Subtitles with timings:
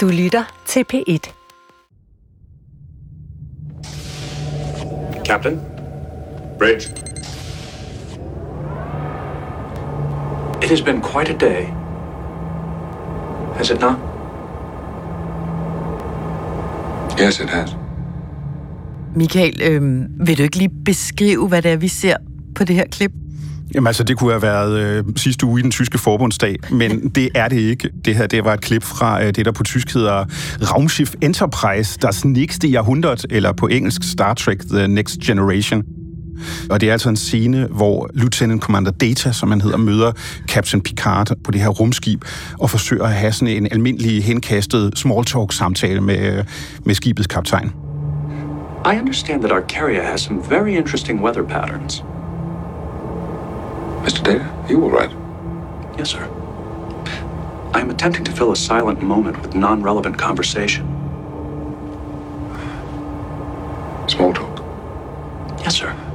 [0.00, 1.32] Du lytter til P1.
[5.24, 5.60] Captain?
[6.58, 6.90] Bridge?
[10.62, 11.66] It has been quite a day.
[13.56, 13.96] Has it not?
[17.20, 17.76] Yes, it has.
[19.14, 22.16] Michael, øh, vil du ikke lige beskrive, hvad det er, vi ser
[22.54, 23.19] på det her klip?
[23.74, 27.28] Jamen altså, det kunne have været øh, sidste uge i den tyske forbundsdag, men det
[27.34, 27.90] er det ikke.
[28.04, 30.24] Det her, det var et klip fra øh, det, der på tysk hedder
[30.72, 35.82] Raumschiff Enterprise, das næste Jahrhundert, eller på engelsk Star Trek The Next Generation.
[36.70, 40.12] Og det er altså en scene, hvor Lieutenant Commander Data, som han hedder, møder
[40.48, 42.24] Captain Picard på det her rumskib
[42.58, 46.44] og forsøger at have sådan en almindelig henkastet small talk samtale med, øh,
[46.84, 47.72] med skibets kaptajn.
[48.86, 52.04] I understand that Arcaria has some very interesting weather patterns.
[54.02, 54.24] Mr.
[54.24, 55.10] Data, you all right?
[55.98, 56.24] Yes, sir.
[57.74, 60.86] I am attempting to fill a silent moment with non relevant conversation.
[64.08, 64.64] Small talk.
[65.60, 66.09] Yes, sir.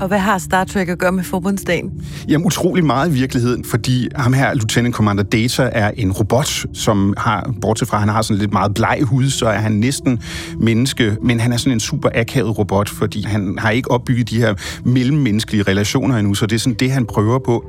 [0.00, 2.04] Og hvad har Star Trek at gøre med forbundsdagen?
[2.28, 7.14] Jamen utrolig meget i virkeligheden, fordi ham her, Lieutenant Commander Data, er en robot, som
[7.16, 10.22] har, bortset fra at han har sådan lidt meget bleg hud, så er han næsten
[10.60, 14.36] menneske, men han er sådan en super akavet robot, fordi han har ikke opbygget de
[14.36, 17.64] her mellemmenneskelige relationer endnu, så det er sådan det, han prøver på.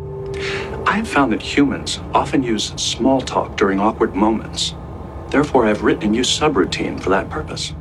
[0.87, 4.75] I have found that humans often use small talk during awkward moments.
[5.31, 7.75] Therefore, I have written a new subroutine for that purpose.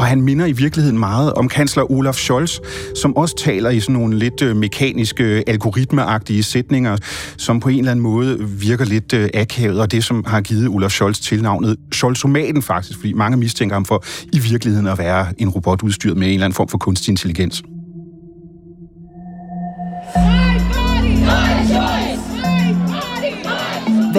[0.00, 2.58] Og han minder i virkeligheden meget om kansler Olaf Scholz,
[3.02, 6.96] som også taler i sådan nogle lidt øh, mekaniske, øh, algoritmeagtige sætninger,
[7.36, 10.68] som på en eller anden måde virker lidt øh, akavet, og det, som har givet
[10.68, 15.48] Olaf Scholz tilnavnet Scholzomaten faktisk, fordi mange mistænker ham for i virkeligheden at være en
[15.48, 17.62] robot udstyret med en eller anden form for kunstig intelligens.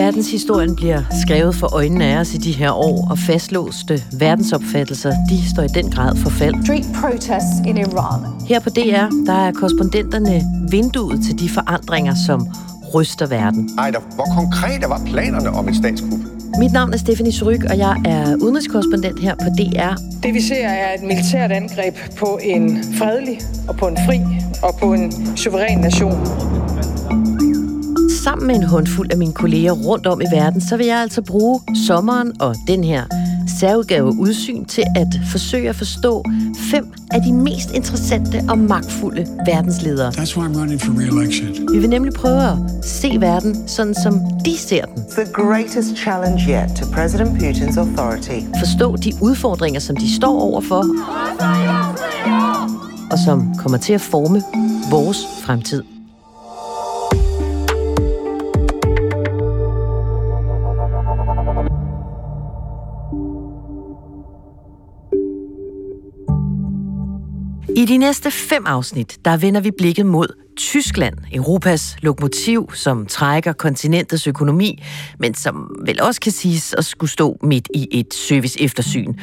[0.01, 5.49] Verdenshistorien bliver skrevet for øjnene af os i de her år, og fastlåste verdensopfattelser, de
[5.49, 6.65] står i den grad for fald.
[6.65, 8.47] Street protests in Iran.
[8.47, 12.47] Her på DR, der er korrespondenterne vinduet til de forandringer, som
[12.93, 13.69] ryster verden.
[13.77, 16.19] Ej, der, hvor konkrete var planerne om et statskup?
[16.59, 19.93] Mit navn er Stephanie Suryk, og jeg er udenrigskorrespondent her på DR.
[20.23, 24.19] Det vi ser er et militært angreb på en fredelig og på en fri
[24.63, 26.27] og på en suveræn nation.
[28.23, 31.21] Sammen med en håndfuld af mine kolleger rundt om i verden, så vil jeg altså
[31.21, 33.03] bruge sommeren og den her
[33.59, 36.23] særudgave udsyn til at forsøge at forstå
[36.71, 40.09] fem af de mest interessante og magtfulde verdensledere.
[40.09, 41.73] That's why I'm running for re-election.
[41.73, 45.03] Vi vil nemlig prøve at se verden sådan, som de ser den.
[45.11, 48.45] The greatest challenge yet to President Putin's authority.
[48.59, 50.85] Forstå de udfordringer, som de står overfor,
[53.11, 54.41] og som kommer til at forme
[54.91, 55.83] vores fremtid.
[67.81, 70.27] I de næste fem afsnit, der vender vi blikket mod
[70.57, 74.83] Tyskland, Europas lokomotiv, som trækker kontinentets økonomi,
[75.19, 79.13] men som vel også kan siges at skulle stå midt i et service-eftersyn.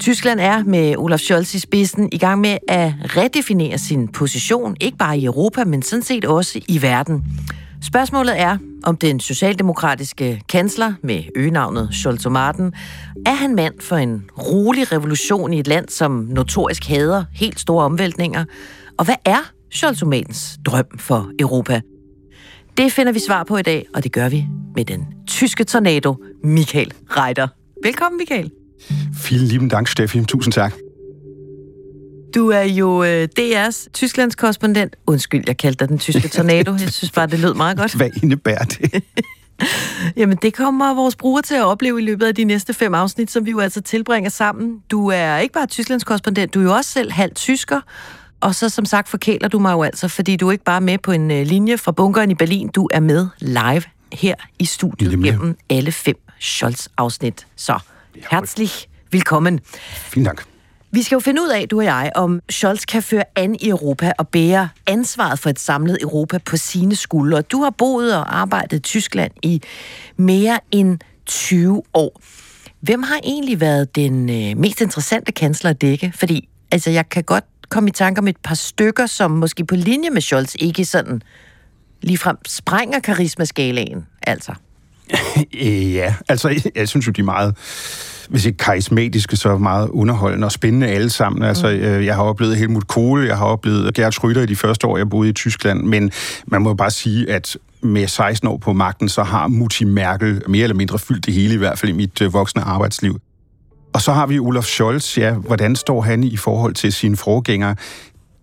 [0.00, 4.98] Tyskland er med Olaf Scholz i spidsen i gang med at redefinere sin position, ikke
[4.98, 7.24] bare i Europa, men sådan set også i verden.
[7.86, 12.72] Spørgsmålet er, om den socialdemokratiske kansler med øgenavnet scholz Martin,
[13.26, 17.84] er han mand for en rolig revolution i et land, som notorisk hader helt store
[17.84, 18.44] omvæltninger?
[18.98, 20.02] Og hvad er scholz
[20.66, 21.80] drøm for Europa?
[22.76, 24.46] Det finder vi svar på i dag, og det gør vi
[24.76, 27.48] med den tyske tornado, Michael Reiter.
[27.82, 28.50] Velkommen, Michael.
[29.28, 30.24] Vielen lieben Dank, Steffi.
[30.24, 30.83] Tusind tak.
[32.34, 34.96] Du er jo øh, DR's Tysklands korrespondent.
[35.06, 36.72] Undskyld, jeg kaldte dig den tyske tornado.
[36.72, 37.94] Jeg synes bare, det lød meget godt.
[37.94, 39.02] Hvad indebærer det?
[40.16, 43.30] Jamen, det kommer vores brugere til at opleve i løbet af de næste fem afsnit,
[43.30, 44.82] som vi jo altså tilbringer sammen.
[44.90, 47.80] Du er ikke bare Tysklands korrespondent, du er jo også selv halvt tysker.
[48.40, 50.98] Og så som sagt forkæler du mig jo altså, fordi du er ikke bare med
[50.98, 55.10] på en øh, linje fra bunkeren i Berlin, du er med live her i studiet
[55.10, 55.32] Nemlig.
[55.32, 57.46] gennem alle fem Scholz-afsnit.
[57.56, 57.78] Så
[58.30, 59.60] herzlich willkommen.
[59.94, 60.53] Fint tak.
[60.94, 63.68] Vi skal jo finde ud af, du og jeg, om Scholz kan føre an i
[63.68, 67.42] Europa og bære ansvaret for et samlet Europa på sine skuldre.
[67.42, 69.62] Du har boet og arbejdet i Tyskland i
[70.16, 72.20] mere end 20 år.
[72.80, 76.12] Hvem har egentlig været den øh, mest interessante kansler at dække?
[76.14, 79.74] Fordi altså, jeg kan godt komme i tanke om et par stykker, som måske på
[79.74, 81.22] linje med Scholz ikke sådan
[82.02, 84.54] ligefrem sprænger karismaskalaen, altså
[85.98, 87.56] ja, altså jeg, synes jo, de er meget
[88.28, 91.42] hvis ikke karismatiske, så meget underholdende og spændende alle sammen.
[91.42, 92.04] Altså, mm.
[92.04, 95.10] jeg har oplevet Helmut Kohl, jeg har oplevet Gerd Schröder i de første år, jeg
[95.10, 96.10] boede i Tyskland, men
[96.46, 100.62] man må bare sige, at med 16 år på magten, så har Mutti Merkel mere
[100.62, 103.20] eller mindre fyldt det hele, i hvert fald i mit øh, voksne arbejdsliv.
[103.92, 107.76] Og så har vi Olaf Scholz, ja, hvordan står han i forhold til sine forgængere?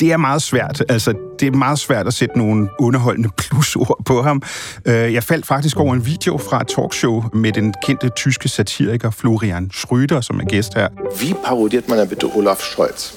[0.01, 0.83] Det er meget svært.
[0.89, 4.41] Altså, det er meget svært at sætte nogle underholdende plusord på ham.
[4.85, 9.11] Øh, jeg faldt faktisk over en video fra et talkshow med den kendte tyske satiriker
[9.11, 10.87] Florian Schröder, som er gæst her.
[11.21, 13.13] Wie parodiert man bitte Olaf Scholz?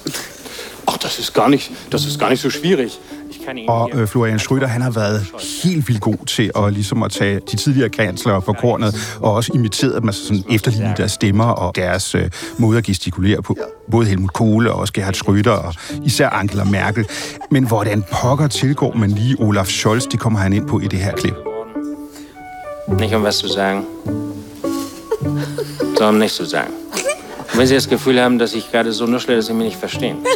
[0.89, 2.91] Ach, das ist gar nicht, das ist gar nicht so schwierig.
[3.69, 5.26] Og øh, Florian Schröder, han har været
[5.64, 9.52] helt vildt god til at, ligesom at tage de tidligere kansler på kornet, og også
[9.55, 13.56] imiteret dem, altså sådan efterligne deres stemmer og deres øh, måde at gestikulere på.
[13.91, 15.75] Både Helmut Kohl og også Gerhard Schröder og
[16.05, 17.06] især Angela Merkel.
[17.50, 20.99] Men hvordan pokker tilgår man lige Olaf Scholz, det kommer han ind på i det
[20.99, 21.35] her klip.
[22.88, 23.85] Nicht um was zu sagen,
[25.97, 26.73] sondern nichts zu sagen.
[27.56, 30.17] Wenn Sie das Gefühl haben, dass ich gerade so nuschle, dass Sie mich nicht verstehen.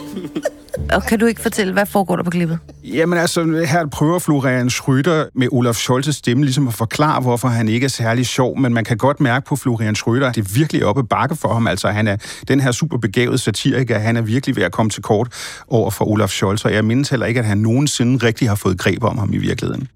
[0.93, 2.59] Og kan du ikke fortælle, hvad foregår der på klippet?
[2.85, 7.69] Jamen altså, her prøver Florian Schröder med Olaf Scholz's stemme ligesom at forklare, hvorfor han
[7.69, 10.55] ikke er særlig sjov, men man kan godt mærke på Florian Schröder, at det er
[10.55, 11.67] virkelig oppe bakke for ham.
[11.67, 12.17] Altså, han er
[12.49, 15.29] den her super begavede satiriker, han er virkelig ved at komme til kort
[15.69, 18.79] over for Olaf Scholz, og jeg mindes heller ikke, at han nogensinde rigtig har fået
[18.79, 19.89] greb om ham i virkeligheden.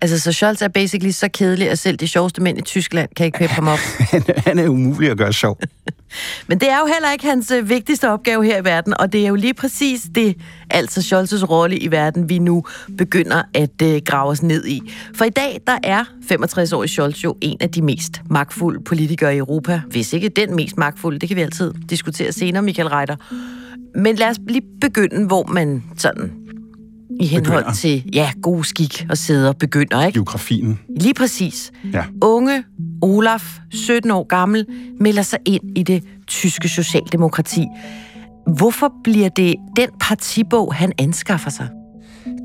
[0.00, 3.26] Altså, så Scholz er basically så kedelig, at selv de sjoveste mænd i Tyskland kan
[3.26, 3.78] ikke peppe ham op.
[4.12, 5.58] han, han er umulig at gøre sjov.
[6.48, 9.24] Men det er jo heller ikke hans øh, vigtigste opgave her i verden, og det
[9.24, 10.36] er jo lige præcis det,
[10.70, 12.64] altså Scholz's rolle i verden, vi nu
[12.98, 14.92] begynder at øh, grave os ned i.
[15.14, 19.38] For i dag, der er 65-årig Scholz jo en af de mest magtfulde politikere i
[19.38, 19.80] Europa.
[19.90, 23.16] Hvis ikke den mest magtfulde, det kan vi altid diskutere senere, Michael Reiter.
[23.94, 26.32] Men lad os lige begynde, hvor man sådan
[27.20, 27.74] i henhold begynder.
[27.74, 30.16] til, ja, god skik og sæder begynder, ikke?
[30.16, 30.80] Biografien.
[31.00, 31.72] Lige præcis.
[31.92, 32.04] Ja.
[32.22, 32.64] Unge
[33.02, 34.66] Olaf, 17 år gammel,
[35.00, 37.66] melder sig ind i det tyske socialdemokrati.
[38.56, 41.68] Hvorfor bliver det den partibog, han anskaffer sig?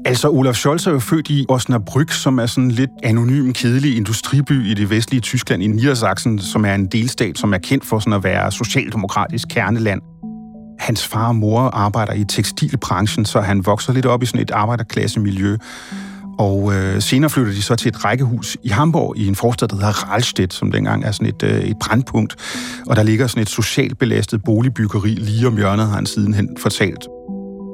[0.05, 3.97] Altså, Olaf Scholz er jo født i Osnabrück, som er sådan en lidt anonym, kedelig
[3.97, 7.99] industriby i det vestlige Tyskland, i Niedersachsen, som er en delstat, som er kendt for
[7.99, 10.01] sådan at være socialdemokratisk kerneland.
[10.79, 14.51] Hans far og mor arbejder i tekstilbranchen, så han vokser lidt op i sådan et
[14.51, 15.57] arbejderklassemiljø.
[16.37, 19.75] Og øh, senere flytter de så til et rækkehus i Hamburg, i en forstad, der
[19.75, 22.35] hedder Rahlstedt, som dengang er sådan et, øh, et brandpunkt.
[22.87, 27.07] Og der ligger sådan et socialt belastet boligbyggeri lige om hjørnet, har han sidenhen fortalt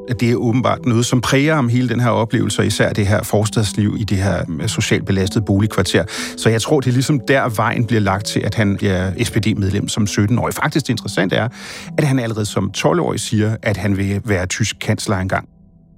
[0.09, 3.07] at det er åbenbart noget, som præger om hele den her oplevelse, og især det
[3.07, 6.03] her forstadsliv i det her øh, socialt belastede boligkvarter.
[6.37, 9.87] Så jeg tror, det er ligesom der vejen bliver lagt til, at han bliver SPD-medlem
[9.87, 10.53] som 17-årig.
[10.53, 11.49] Faktisk det interessante er,
[11.97, 15.49] at han allerede som 12-årig siger, at han vil være tysk kansler engang.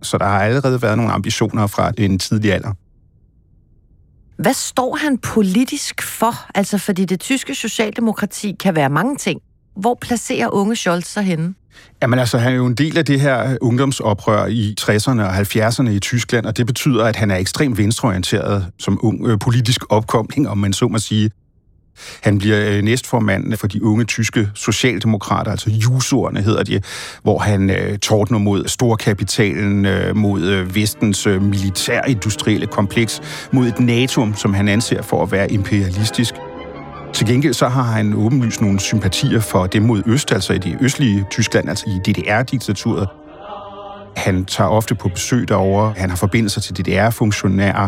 [0.01, 2.73] Så der har allerede været nogle ambitioner fra en tidlig alder.
[4.37, 6.33] Hvad står han politisk for?
[6.55, 9.41] Altså, fordi det tyske socialdemokrati kan være mange ting.
[9.75, 11.53] Hvor placerer unge Scholz sig henne?
[12.01, 15.89] Jamen altså, han er jo en del af det her ungdomsoprør i 60'erne og 70'erne
[15.89, 20.49] i Tyskland, og det betyder, at han er ekstremt venstreorienteret som ung øh, politisk opkomling,
[20.49, 21.31] om man så må sige.
[22.21, 26.81] Han bliver øh, næstformand for de unge tyske socialdemokrater, altså jusorerne hedder de,
[27.23, 33.21] hvor han øh, tordner mod storkapitalen, øh, mod øh, vestens øh, militærindustrielle kompleks,
[33.51, 36.33] mod et NATO, som han anser for at være imperialistisk.
[37.13, 40.77] Til gengæld så har han åbenlyst nogle sympatier for dem mod øst, altså i det
[40.81, 43.07] østlige Tyskland, altså i DDR-diktaturet.
[44.15, 45.93] Han tager ofte på besøg derover.
[45.97, 47.87] Han har forbindelser til DDR-funktionærer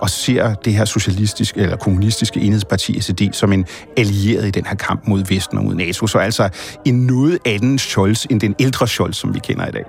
[0.00, 4.74] og ser det her socialistiske eller kommunistiske enhedsparti SED som en allieret i den her
[4.74, 6.06] kamp mod Vesten og mod NATO.
[6.06, 6.48] Så altså
[6.84, 9.84] en noget anden Scholz end den ældre Scholz, som vi kender i dag.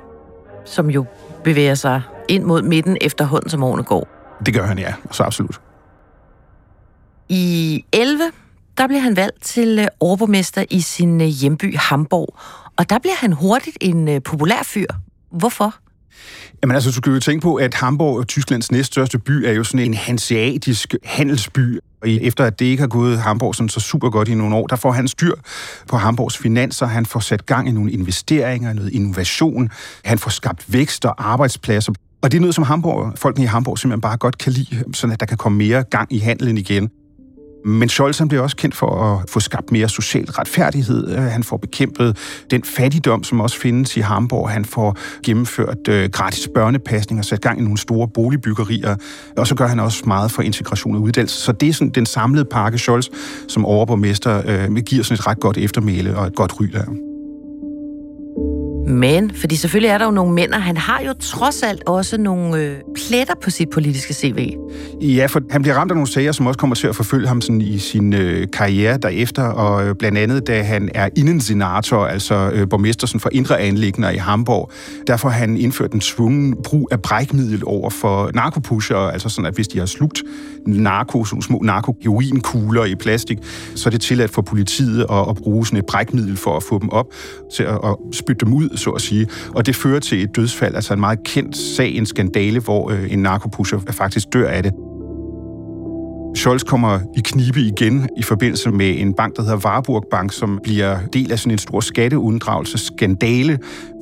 [0.66, 1.06] Som jo
[1.44, 4.08] bevæger sig ind mod midten efterhånden, som årene går.
[4.46, 4.94] Det gør han, ja.
[5.12, 5.62] Så absolut.
[7.30, 8.24] I 11
[8.82, 12.38] der bliver han valgt til øh, overborgmester i sin øh, hjemby Hamburg.
[12.78, 14.86] Og der bliver han hurtigt en øh, populær fyr.
[15.32, 15.76] Hvorfor?
[16.62, 19.86] Jamen altså, du skal jo tænke på, at Hamburg, Tysklands næststørste by, er jo sådan
[19.86, 21.80] en hanseatisk handelsby.
[22.02, 24.68] Og efter at det ikke har gået Hamburg sådan så super godt i nogle år,
[24.68, 25.36] der får han styr
[25.88, 26.86] på Hamburgs finanser.
[26.86, 29.70] Han får sat gang i nogle investeringer, noget innovation.
[30.06, 31.94] Han får skabt vækst og arbejdspladser.
[32.22, 35.14] Og det er noget, som Hamburg, folkene i Hamburg simpelthen bare godt kan lide, sådan
[35.14, 36.90] at der kan komme mere gang i handlen igen.
[37.66, 41.12] Men Scholz han bliver også kendt for at få skabt mere social retfærdighed.
[41.12, 42.18] Øh, han får bekæmpet
[42.52, 44.50] den fattigdom, som også findes i Hamburg.
[44.50, 48.96] Han får gennemført øh, gratis børnepasning og sat gang i nogle store boligbyggerier.
[49.38, 51.42] Og så gør han også meget for integration og uddannelse.
[51.42, 53.08] Så det er sådan den samlede pakke Scholz,
[53.48, 57.11] som overborgmester øh, giver sådan et ret godt eftermæle og et godt ry der.
[58.92, 62.18] Men, fordi selvfølgelig er der jo nogle mænd, og han har jo trods alt også
[62.18, 64.54] nogle øh, pletter på sit politiske CV.
[65.02, 67.42] Ja, for han bliver ramt af nogle sager, som også kommer til at forfølge ham
[67.42, 72.52] sådan i sin øh, karriere derefter, og øh, blandt andet, da han er indensenator, altså
[72.54, 74.72] øh, borgmester sådan for indre anlægner i Hamburg,
[75.08, 79.56] derfor har han indført en svungen brug af brækmiddel over for narkopusher, altså sådan, at
[79.56, 80.24] hvis de har slugt
[80.68, 81.96] narko, sådan små narko
[82.44, 83.38] kugler i plastik,
[83.76, 86.80] så er det tilladt for politiet at, at bruge sådan et brækmiddel for at få
[86.80, 87.06] dem op,
[87.56, 89.28] til at, at spytte dem ud, så at sige.
[89.56, 93.14] Og det fører til et dødsfald, altså en meget kendt sag, en skandale, hvor øh,
[93.14, 94.74] en narkopusher faktisk dør af det.
[96.36, 100.60] Scholz kommer i knibe igen i forbindelse med en bank, der hedder Warburg Bank, som
[100.64, 103.60] bliver del af sådan en stor skatteunddragelseskandale,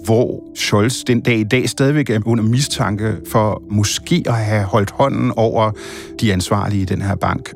[0.09, 4.91] hvor Scholz den dag i dag stadigvæk er under mistanke for måske at have holdt
[4.91, 5.71] hånden over
[6.19, 7.53] de ansvarlige i den her bank.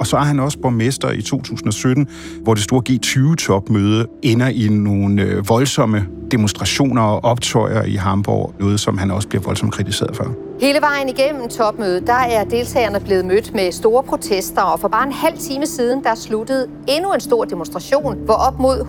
[0.00, 2.08] Og så er han også borgmester i 2017,
[2.42, 8.80] hvor det store G20-topmøde ender i nogle øh, voldsomme demonstrationer og optøjer i Hamburg, noget
[8.80, 10.34] som han også bliver voldsomt kritiseret for.
[10.60, 15.06] Hele vejen igennem topmødet, der er deltagerne blevet mødt med store protester, og for bare
[15.06, 18.80] en halv time siden, der sluttede endnu en stor demonstration, hvor op mod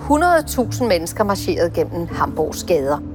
[0.71, 3.14] 100.000 mennesker marcherede gennem Hamburgs gader.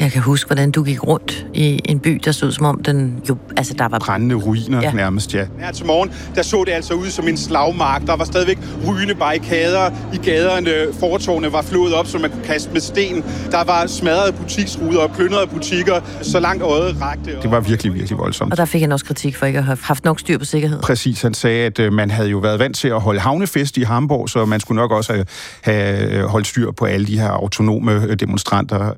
[0.00, 2.82] Jeg kan huske, hvordan du gik rundt i en by, der så ud som om
[2.82, 3.98] den jo, altså der var...
[3.98, 4.92] Brændende ruiner ja.
[4.92, 5.44] nærmest, ja.
[5.58, 8.06] Her til morgen, der så det altså ud som en slagmark.
[8.06, 10.70] Der var stadigvæk rygende barrikader i gaderne.
[11.00, 13.24] Fortårne var flået op, så man kunne kaste med sten.
[13.50, 17.36] Der var smadrede butiksruder og plyndrede butikker, så langt øjet rakte.
[17.42, 18.52] Det var virkelig, virkelig voldsomt.
[18.52, 20.80] Og der fik han også kritik for ikke at have haft nok styr på sikkerhed.
[20.82, 23.82] Præcis, han sagde, at øh, man havde jo været vant til at holde havnefest i
[23.82, 25.26] Hamburg, så man skulle nok også have,
[25.60, 28.92] have holdt styr på alle de her autonome øh, demonstranter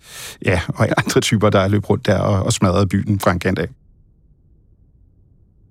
[0.46, 3.58] ja, og andre typer, der løb rundt der og, og smadrede byen fra en kant
[3.58, 3.68] af.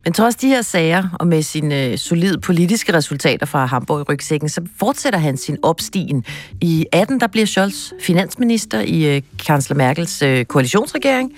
[0.04, 4.04] Men trods de her sager, og med sine øh, solide politiske resultater fra Hamburg i
[4.04, 6.25] rygsækken, så fortsætter han sin opstigen.
[6.62, 11.34] I 18 der bliver Scholz finansminister i øh, kansler Merkels øh, koalitionsregering.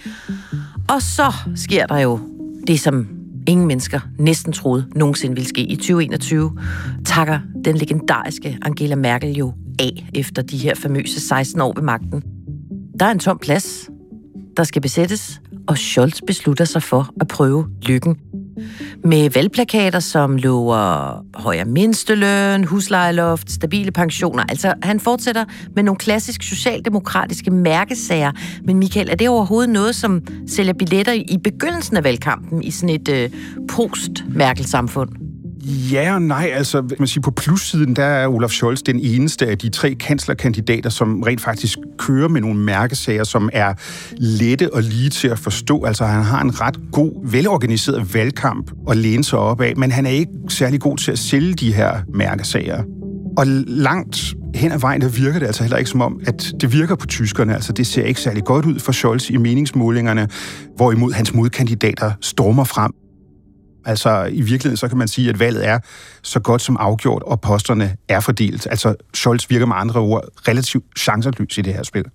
[0.89, 2.19] Og så sker der jo
[2.67, 3.07] det, som
[3.47, 5.61] ingen mennesker næsten troede nogensinde ville ske.
[5.61, 6.59] I 2021
[7.05, 12.32] takker den legendariske Angela Merkel jo af efter de her famøse 16 år ved magten.
[12.99, 13.89] Der er en tom plads,
[14.57, 18.17] der skal besættes, og Scholz beslutter sig for at prøve lykken.
[19.03, 24.43] Med valgplakater, som lover højere mindsteløn, huslejeloft, stabile pensioner.
[24.49, 25.45] Altså, han fortsætter
[25.75, 28.31] med nogle klassisk socialdemokratiske mærkesager.
[28.63, 32.95] Men Michael, er det overhovedet noget, som sælger billetter i begyndelsen af valgkampen i sådan
[32.95, 33.29] et øh,
[33.69, 35.32] post-Merkel-samfund?
[35.65, 36.51] Ja og nej.
[36.53, 40.89] Altså, man siger, på plussiden, der er Olaf Scholz den eneste af de tre kanslerkandidater,
[40.89, 43.73] som rent faktisk kører med nogle mærkesager, som er
[44.17, 45.83] lette og lige til at forstå.
[45.83, 50.05] Altså, han har en ret god, velorganiseret valgkamp at læne sig op af, men han
[50.05, 52.83] er ikke særlig god til at sælge de her mærkesager.
[53.37, 56.73] Og langt hen ad vejen, der virker det altså heller ikke som om, at det
[56.73, 57.55] virker på tyskerne.
[57.55, 60.27] Altså, det ser ikke særlig godt ud for Scholz i meningsmålingerne,
[60.75, 62.91] hvorimod hans modkandidater stormer frem.
[63.85, 65.79] Altså i virkeligheden, så kan man sige, at valget er
[66.21, 68.67] så godt som afgjort, og posterne er fordelt.
[68.69, 72.05] Altså Scholz virker med andre ord relativt chancerløs i det her spil.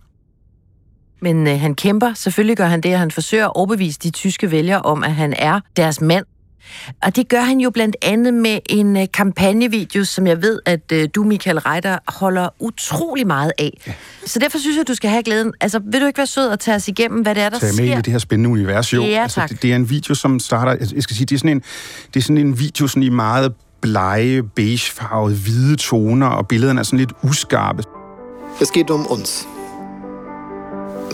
[1.20, 4.50] Men øh, han kæmper, selvfølgelig gør han det, at han forsøger at overbevise de tyske
[4.50, 6.24] vælgere om, at han er deres mand.
[7.02, 10.92] Og det gør han jo blandt andet med en uh, kampagnevideo, som jeg ved, at
[10.92, 13.80] uh, du, Michael Reiter, holder utrolig meget af.
[13.86, 13.92] Ja.
[14.26, 15.52] Så derfor synes jeg, at du skal have glæden.
[15.60, 17.74] Altså, vil du ikke være sød og tage os igennem, hvad det er, der Tag
[17.74, 17.84] sker?
[17.84, 19.02] med i det her spændende univers, jo.
[19.02, 20.86] Ja, altså, det, det, er en video, som starter...
[20.94, 21.62] Jeg skal sige, det er sådan en,
[22.14, 26.84] det er sådan en video sådan i meget blege, beigefarvede, hvide toner, og billederne er
[26.84, 27.82] sådan lidt uskarpe.
[28.60, 29.46] Es geht um uns.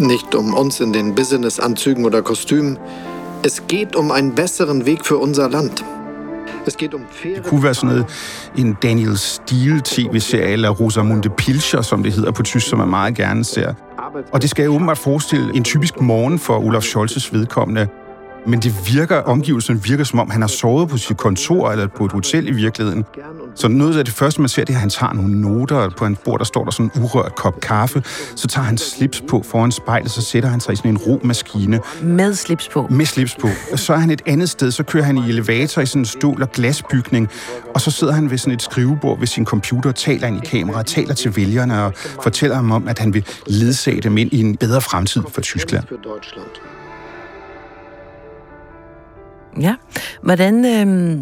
[0.01, 2.79] Nicht um uns in den Businessanzügen oder Kostümen,
[3.45, 5.85] Es geht um einen besseren Weg für unser Land.
[6.67, 8.07] Es geht um det kunne være sådan noget,
[8.57, 13.15] en Daniel Steele tv-serie, eller Rosamunde Pilcher, som det hedder på tysk, som man meget
[13.15, 13.75] gerne ser.
[14.33, 17.89] Og det skal jo åbenbart forestille en typisk morgen for Olaf Scholzes vedkommende.
[18.47, 22.05] Men det virker, omgivelsen virker som om, han har sovet på sit kontor eller på
[22.05, 23.05] et hotel i virkeligheden.
[23.55, 25.91] Så noget af det første, man ser, det er, at han tager nogle noter.
[25.99, 28.03] På en bord, der står der sådan en urørt kop kaffe.
[28.37, 31.81] Så tager han slips på foran spejlet, så sætter han sig i sådan en romaskine.
[32.03, 32.87] Med slips på?
[32.91, 33.49] Med slips på.
[33.77, 36.43] Så er han et andet sted, så kører han i elevator i sådan en stål-
[36.43, 37.29] og glasbygning.
[37.75, 40.47] Og så sidder han ved sådan et skrivebord ved sin computer og taler ind i
[40.47, 44.41] kameraet, taler til vælgerne og fortæller dem om, at han vil ledsage dem ind i
[44.41, 45.85] en bedre fremtid for Tyskland.
[49.61, 49.75] Ja.
[50.23, 51.19] Hvordan øh,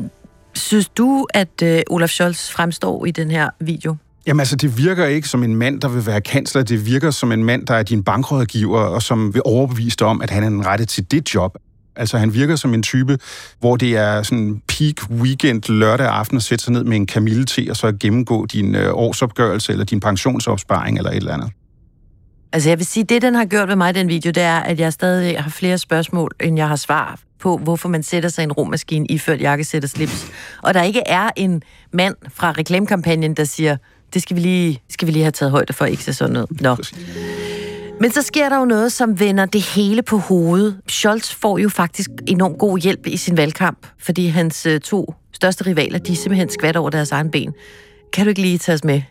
[0.55, 3.97] synes du, at øh, Olaf Scholz fremstår i den her video?
[4.27, 6.63] Jamen altså, det virker ikke som en mand, der vil være kansler.
[6.63, 10.23] Det virker som en mand, der er din bankrådgiver, og som vil overbevise dig om,
[10.23, 11.57] at han er den rette til det job.
[11.97, 13.19] Altså, han virker som en type,
[13.61, 17.67] hvor det er sådan peak weekend lørdag aften at sætte sig ned med en kamillete
[17.71, 21.51] og så gennemgå din øh, årsopgørelse eller din pensionsopsparing eller et eller andet.
[22.53, 24.81] Altså jeg vil sige, det den har gjort ved mig, den video, det er, at
[24.81, 28.45] jeg stadig har flere spørgsmål, end jeg har svar på, hvorfor man sætter sig i
[28.45, 30.27] en rummaskine iført jakkesæt og slips.
[30.63, 33.77] Og der ikke er en mand fra reklamekampagnen, der siger,
[34.15, 36.61] det skal vi lige, skal vi lige have taget højde for, ikke så sådan noget.
[36.61, 36.77] Nå.
[38.01, 40.81] Men så sker der jo noget, som vender det hele på hovedet.
[40.89, 45.67] Scholz får jo faktisk enormt god hjælp i sin valgkamp, fordi hans øh, to største
[45.67, 47.55] rivaler, de simpelthen skvat over deres egen ben.
[48.13, 49.03] Kan du ikke lige tage os med?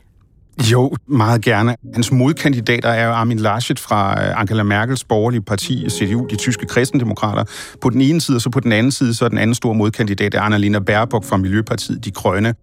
[0.71, 1.75] Jo, meget gerne.
[1.93, 6.65] Hans modkandidater er jo Armin Laschet fra øh, Angela Merkels borgerlige parti, CDU, de tyske
[6.65, 7.43] kristendemokrater.
[7.81, 9.75] På den ene side, og så på den anden side, så er den anden store
[9.75, 12.55] modkandidat er Annalena Baerbock fra Miljøpartiet De Grønne.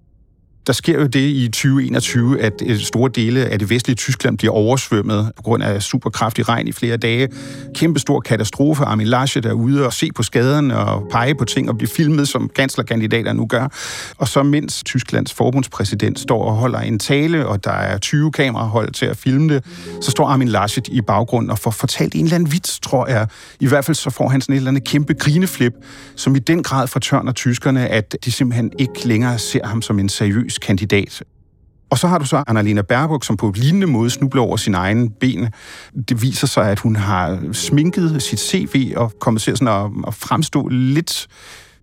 [0.68, 4.52] Der sker jo det i 2021, at øh, store dele af det vestlige Tyskland bliver
[4.52, 7.28] oversvømmet på grund af superkraftig regn i flere dage.
[7.74, 8.84] Kæmpe stor katastrofe.
[8.84, 12.28] Armin Laschet er ude og se på skaderne og pege på ting og blive filmet,
[12.28, 13.68] som kanslerkandidater nu gør.
[14.18, 18.92] Og så mens Tysklands forbundspræsident står og holder en tale, og der er 20 kamerahold
[18.92, 19.64] til at filme det,
[20.00, 23.26] så står Armin Laschet i baggrunden og får fortalt en eller anden vits, tror jeg.
[23.60, 25.72] I hvert fald så får han sådan et eller andet kæmpe grineflip,
[26.16, 30.08] som i den grad fortørner tyskerne, at de simpelthen ikke længere ser ham som en
[30.08, 31.22] seriøs kandidat.
[31.90, 35.10] Og så har du så Annalena Baerbock, som på lignende måde snubler over sin egen
[35.10, 35.48] ben.
[36.08, 40.14] Det viser sig, at hun har sminket sit CV og kommet til sådan at, at
[40.14, 41.28] fremstå lidt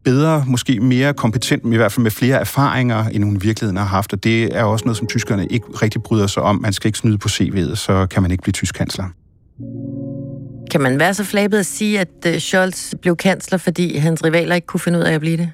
[0.03, 3.77] bedre, måske mere kompetent, men i hvert fald med flere erfaringer, end hun i virkeligheden
[3.77, 4.13] har haft.
[4.13, 6.61] Og det er også noget, som tyskerne ikke rigtig bryder sig om.
[6.61, 9.05] Man skal ikke snyde på CV'et, så kan man ikke blive tysk kansler.
[10.71, 14.55] Kan man være så flabet at sige, at øh, Scholz blev kansler, fordi hans rivaler
[14.55, 15.51] ikke kunne finde ud af at blive det?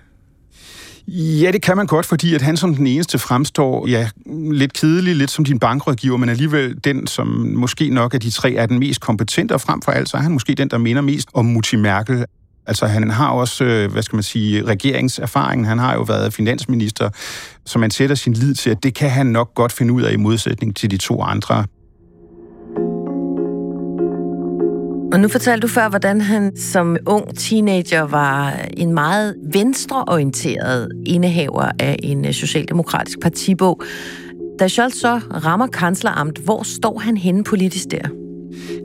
[1.14, 4.10] Ja, det kan man godt, fordi at han som den eneste fremstår ja,
[4.52, 8.54] lidt kedelig, lidt som din bankrådgiver, men alligevel den, som måske nok af de tre
[8.54, 11.02] er den mest kompetente, og frem for alt så er han måske den, der minder
[11.02, 12.26] mest om Mutti Merkel.
[12.68, 15.66] Altså han har også, øh, hvad skal man sige, regeringserfaringen.
[15.66, 17.10] Han har jo været finansminister,
[17.66, 20.14] så man sætter sin lid til, at det kan han nok godt finde ud af
[20.14, 21.66] i modsætning til de to andre.
[25.12, 31.72] Og nu fortalte du før, hvordan han som ung teenager var en meget venstreorienteret indehaver
[31.80, 33.82] af en øh, socialdemokratisk partibog.
[34.60, 38.10] Da Scholz så rammer kansleramt, hvor står han henne politisk der?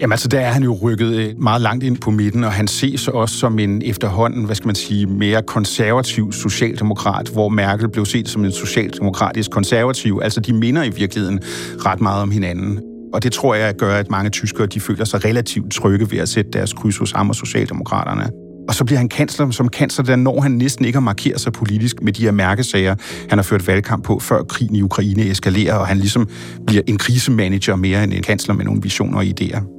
[0.01, 2.69] Jamen altså, der er han jo rykket øh, meget langt ind på midten, og han
[2.69, 8.07] ses også som en efterhånden, hvad skal man sige, mere konservativ socialdemokrat, hvor Merkel blev
[8.07, 10.21] set som en socialdemokratisk konservativ.
[10.23, 11.41] Altså, de minder i virkeligheden
[11.87, 12.96] ret meget om hinanden.
[13.15, 16.29] Og det tror jeg gør, at mange tyskere de føler sig relativt trygge ved at
[16.29, 18.31] sætte deres kryds hos ham og Socialdemokraterne.
[18.69, 19.51] Og så bliver han kansler.
[19.51, 22.95] Som kansler, der når han næsten ikke at markere sig politisk med de her mærkesager,
[23.29, 26.29] han har ført valgkamp på, før krigen i Ukraine eskalerer, og han ligesom
[26.67, 29.76] bliver en krisemanager mere end en kansler med nogle visioner og idéer.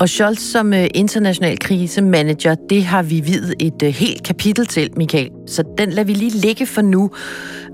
[0.00, 4.90] Og Scholz som øh, international krisemanager, det har vi videt et øh, helt kapitel til,
[4.96, 5.30] Michael.
[5.46, 7.10] Så den lader vi lige ligge for nu.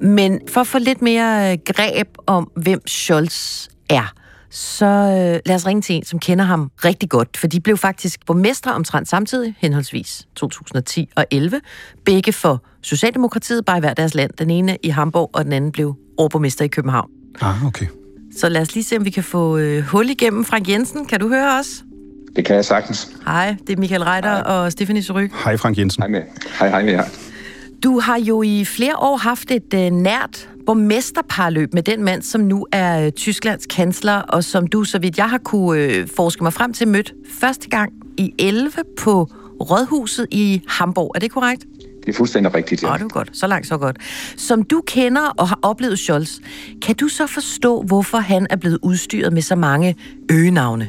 [0.02, 4.12] Men for at få lidt mere øh, greb om, hvem Scholz er,
[4.50, 4.84] så
[5.46, 8.74] lad os ringe til en, som kender ham rigtig godt, for de blev faktisk borgmestre
[8.74, 11.60] omtrent samtidig, henholdsvis 2010 og 11.
[12.04, 14.30] Begge for Socialdemokratiet, bare i hver deres land.
[14.38, 17.10] Den ene i Hamburg, og den anden blev overborgmester i København.
[17.40, 17.86] Ah, okay.
[18.36, 20.44] Så lad os lige se, om vi kan få øh, hul igennem.
[20.44, 21.84] Frank Jensen, kan du høre os?
[22.38, 23.08] Det kan jeg sagtens.
[23.24, 24.40] Hej, det er Michael Reiter hej.
[24.40, 25.30] og Stefanie Suryk.
[25.44, 26.02] Hej Frank Jensen.
[26.02, 26.22] Hej med.
[26.58, 27.04] Hej, hej med jer.
[27.82, 32.40] Du har jo i flere år haft et uh, nært borgmesterparløb med den mand, som
[32.40, 36.42] nu er uh, Tysklands kansler, og som du, så vidt jeg har kunne uh, forske
[36.42, 39.28] mig frem til, mødt første gang i 11 på
[39.60, 41.12] Rådhuset i Hamburg.
[41.14, 41.64] Er det korrekt?
[42.00, 42.92] Det er fuldstændig rigtigt, ja.
[42.92, 43.30] Åh, det er godt.
[43.32, 43.96] Så langt, så godt.
[44.36, 46.38] Som du kender og har oplevet Scholz,
[46.82, 49.96] kan du så forstå, hvorfor han er blevet udstyret med så mange
[50.30, 50.88] øgenavne?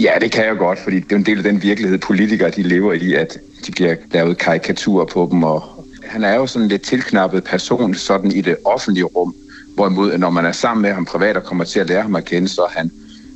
[0.00, 2.62] Ja, det kan jeg godt, fordi det er en del af den virkelighed, politikere de
[2.62, 5.42] lever i, at de bliver lavet karikaturer på dem.
[5.42, 9.34] Og han er jo sådan en lidt tilknappet person sådan i det offentlige rum,
[9.74, 12.24] hvorimod når man er sammen med ham privat og kommer til at lære ham at
[12.24, 12.90] kende, så er han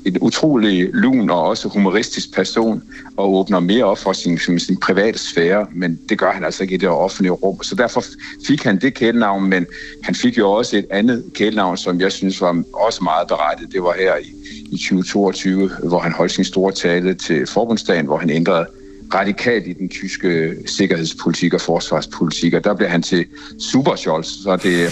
[0.04, 2.82] en utrolig lun og også humoristisk person
[3.16, 6.62] og åbner mere op for sin, sin, sin private sfære, men det gør han altså
[6.62, 7.62] ikke i det offentlige rum.
[7.62, 8.04] Så derfor
[8.46, 9.66] fik han det kælenavn, men
[10.02, 13.72] han fik jo også et andet kælenavn, som jeg synes var også meget berettet.
[13.72, 14.32] Det var her i,
[14.72, 18.66] i 2022, hvor han holdt sin store tale til forbundsdagen, hvor han ændrede
[19.14, 23.26] radikalt i den tyske sikkerhedspolitik og forsvarspolitik, og der blev han til
[23.58, 24.88] Super Scholz, så det,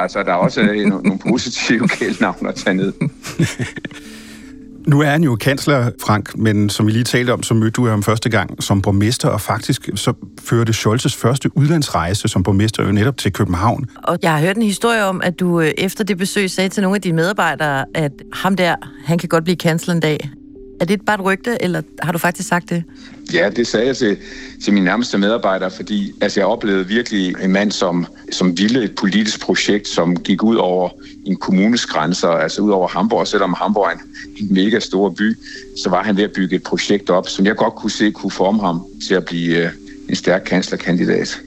[0.00, 2.92] altså, der er også nogle positive kælenavne at tage ned.
[4.86, 7.88] Nu er han jo kansler, Frank, men som vi lige talte om, så mødte du
[7.88, 12.92] ham første gang som borgmester, og faktisk så førte Scholzes første udlandsrejse som borgmester jo
[12.92, 13.84] netop til København.
[14.02, 16.82] Og jeg har hørt en historie om, at du øh, efter det besøg sagde til
[16.82, 20.30] nogle af dine medarbejdere, at ham der, han kan godt blive kansler en dag.
[20.80, 22.84] Er det bare et rygte, eller har du faktisk sagt det?
[23.32, 24.16] Ja, det sagde jeg til,
[24.64, 28.94] til mine nærmeste medarbejdere, fordi altså, jeg oplevede virkelig en mand, som, som ville et
[28.94, 30.88] politisk projekt, som gik ud over
[31.26, 33.26] en kommunes grænser, altså ud over Hamburg.
[33.26, 34.00] Selvom Hamburg er en,
[34.40, 35.38] en mega stor by,
[35.76, 38.30] så var han ved at bygge et projekt op, som jeg godt kunne se kunne
[38.30, 39.70] forme ham til at blive uh,
[40.08, 41.40] en stærk kanslerkandidat.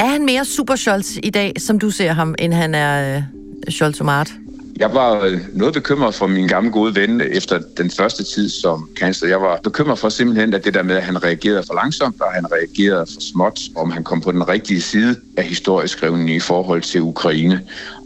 [0.00, 3.22] Er han mere super Scholz i dag, som du ser ham, end han er uh,
[3.68, 4.32] Scholz-Omart?
[4.82, 8.88] Jeg var øh, noget bekymret for min gamle gode ven efter den første tid som
[8.96, 9.28] kansler.
[9.28, 12.32] Jeg var bekymret for simpelthen, at det der med, at han reagerede for langsomt, og
[12.32, 16.82] han reagerede for småt, om han kom på den rigtige side af historieskrivningen i forhold
[16.82, 17.60] til Ukraine.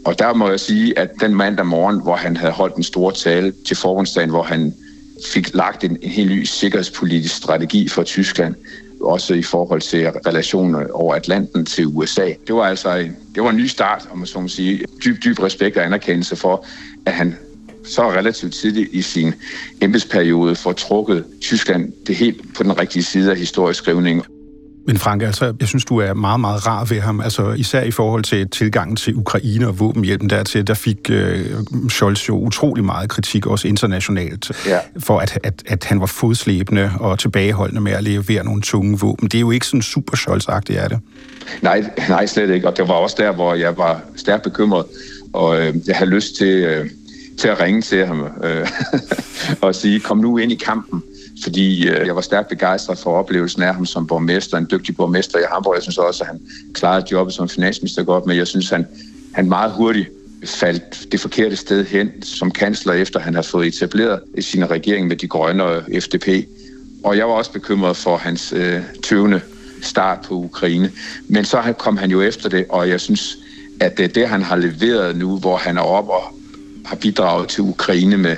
[0.05, 3.11] Og der må jeg sige, at den mandag morgen, hvor han havde holdt en stor
[3.11, 4.73] tale til forbundsdagen, hvor han
[5.33, 8.55] fik lagt en, en helt ny sikkerhedspolitisk strategi for Tyskland,
[9.01, 12.33] også i forhold til relationer over Atlanten til USA.
[12.47, 14.85] Det var altså øh, det var en ny start, om man så må sige.
[15.05, 16.65] Dyb, dyb respekt og anerkendelse for,
[17.05, 17.35] at han
[17.85, 19.33] så relativt tidligt i sin
[19.81, 24.23] embedsperiode får trukket Tyskland det helt på den rigtige side af historieskrivningen.
[24.87, 27.21] Men Frank, altså, jeg synes, du er meget, meget rar ved ham.
[27.21, 31.45] Altså, især i forhold til tilgangen til Ukraine og våbenhjælpen dertil, der fik øh,
[31.89, 34.79] Scholz jo utrolig meget kritik, også internationalt, ja.
[34.99, 39.27] for at, at, at han var fodslæbende og tilbageholdende med at levere nogle tunge våben.
[39.27, 40.99] Det er jo ikke sådan super Scholz-agtigt, er det?
[41.61, 42.67] Nej, nej, slet ikke.
[42.67, 44.85] Og det var også der, hvor jeg var stærkt bekymret,
[45.33, 46.89] og øh, jeg havde lyst til, øh,
[47.39, 48.67] til at ringe til ham øh,
[49.61, 51.03] og sige, kom nu ind i kampen
[51.43, 55.39] fordi øh, jeg var stærkt begejstret for oplevelsen af ham som borgmester, en dygtig borgmester
[55.39, 55.75] i Hamburg.
[55.75, 56.41] Jeg synes også, at han
[56.73, 58.87] klarede jobbet som finansminister godt, men jeg synes, han,
[59.33, 60.09] han meget hurtigt
[60.45, 65.15] faldt det forkerte sted hen som kansler, efter han har fået etableret sin regering med
[65.15, 66.27] de grønne og FDP.
[67.03, 69.41] Og jeg var også bekymret for hans øh, tøvende
[69.81, 70.91] start på Ukraine.
[71.27, 73.37] Men så kom han jo efter det, og jeg synes,
[73.79, 76.23] at det, det han har leveret nu, hvor han er oppe og
[76.85, 78.35] har bidraget til Ukraine med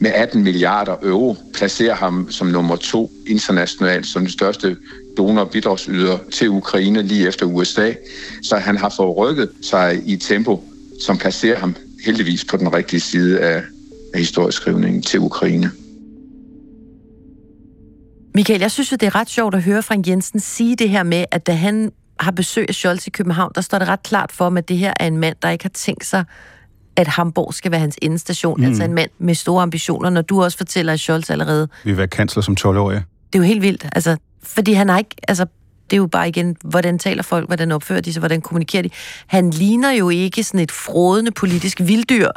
[0.00, 4.76] med 18 milliarder euro, placerer ham som nummer to internationalt, som den største
[5.16, 7.92] donor og bidragsyder til Ukraine lige efter USA.
[8.42, 10.64] Så han har fået rykket sig i tempo,
[11.04, 13.62] som placerer ham heldigvis på den rigtige side af,
[14.14, 15.70] af historieskrivningen til Ukraine.
[18.34, 21.02] Michael, jeg synes jo, det er ret sjovt at høre Frank Jensen sige det her
[21.02, 24.32] med, at da han har besøg af Scholz i København, der står det ret klart
[24.32, 26.24] for ham, at det her er en mand, der ikke har tænkt sig
[27.00, 28.60] at Hamburg skal være hans endestation.
[28.60, 28.66] Mm.
[28.66, 31.68] Altså en mand med store ambitioner, når du også fortæller, at Scholz allerede...
[31.84, 33.02] Vi vil være kansler som 12-årig.
[33.32, 35.16] Det er jo helt vildt, altså, fordi han har ikke...
[35.28, 35.46] Altså,
[35.90, 38.90] det er jo bare igen, hvordan taler folk, hvordan opfører de sig, hvordan kommunikerer de.
[39.26, 42.28] Han ligner jo ikke sådan et frodende politisk vilddyr,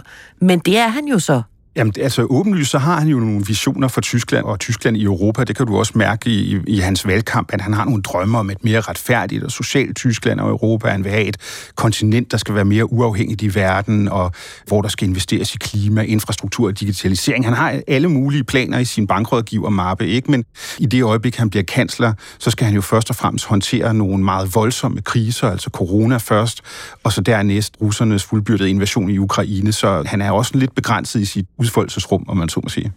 [0.41, 1.41] men det er han jo så.
[1.75, 5.43] Jamen, altså åbenlyst, så har han jo nogle visioner for Tyskland og Tyskland i Europa.
[5.43, 8.49] Det kan du også mærke i, i hans valgkamp, at han har nogle drømme om
[8.49, 10.87] et mere retfærdigt og socialt Tyskland og Europa.
[10.87, 11.37] Han vil have et
[11.75, 14.31] kontinent, der skal være mere uafhængigt i verden, og
[14.67, 17.45] hvor der skal investeres i klima, infrastruktur og digitalisering.
[17.45, 20.31] Han har alle mulige planer i sin bankrådgivermappe, ikke?
[20.31, 20.45] Men
[20.79, 24.23] i det øjeblik, han bliver kansler, så skal han jo først og fremmest håndtere nogle
[24.23, 26.61] meget voldsomme kriser, altså corona først,
[27.03, 29.71] og så dernæst russernes fuldbyrdede invasion i Ukraine.
[29.71, 32.91] Så han er også lidt begrænset i sit udfoldelsesrum, om man så må sige.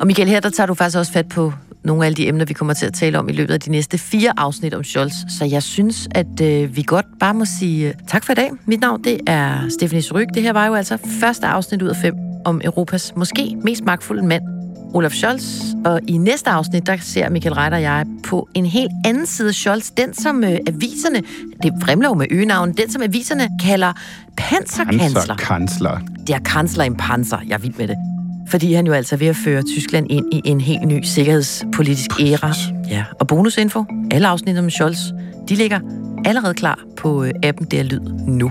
[0.00, 1.52] Og Michael, her der tager du faktisk også fat på
[1.84, 3.70] nogle af alle de emner, vi kommer til at tale om i løbet af de
[3.70, 5.14] næste fire afsnit om Scholz.
[5.38, 8.50] Så jeg synes, at øh, vi godt bare må sige øh, tak for i dag.
[8.66, 10.26] Mit navn, det er Stephanie Ryg.
[10.34, 14.26] Det her var jo altså første afsnit ud af fem om Europas måske mest magtfulde
[14.26, 14.42] mand,
[14.94, 15.67] Olaf Scholz.
[15.88, 19.48] Og i næste afsnit, der ser Michael Reiter og jeg på en helt anden side
[19.48, 19.90] af Scholz.
[19.90, 21.22] Den, som øh, aviserne,
[21.62, 23.92] det fremler med øgenavn, den, som aviserne kalder
[24.36, 25.20] panserkansler.
[25.20, 25.98] Panserkansler.
[26.26, 27.38] Det er kansler en panser.
[27.48, 27.96] Jeg er vild med det.
[28.48, 32.10] Fordi han jo altså er ved at føre Tyskland ind i en helt ny sikkerhedspolitisk
[32.20, 32.54] æra.
[32.90, 34.98] Ja, og bonusinfo, alle afsnit om Scholz,
[35.48, 35.80] de ligger
[36.24, 38.50] allerede klar på øh, appen Der Lyd nu.